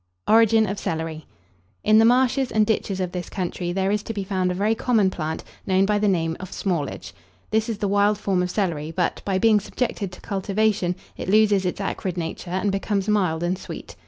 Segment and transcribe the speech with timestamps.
[0.27, 1.27] ORIGIN OF CELERY.
[1.83, 4.73] In the marshes and ditches of this country there is to be found a very
[4.73, 7.13] common plant, known by the name of Smallage.
[7.51, 11.67] This is the wild form of celery; but, by being subjected to cultivation, it loses
[11.67, 13.95] its acrid nature, and becomes mild and sweet.